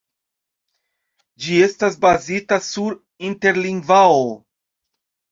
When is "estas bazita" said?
1.65-2.57